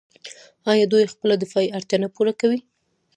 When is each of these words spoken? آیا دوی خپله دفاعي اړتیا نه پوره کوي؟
آیا 0.71 0.85
دوی 0.91 1.11
خپله 1.13 1.35
دفاعي 1.43 1.69
اړتیا 1.77 1.97
نه 2.03 2.09
پوره 2.15 2.33
کوي؟ 2.39 2.59